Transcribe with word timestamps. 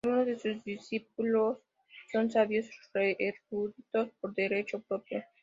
Algunos 0.03 0.25
de 0.25 0.39
sus 0.39 0.63
discípulos 0.63 1.59
son 2.11 2.31
sabios 2.31 2.65
eruditos 2.95 4.09
por 4.19 4.33
derecho 4.33 4.79
propio. 4.81 5.23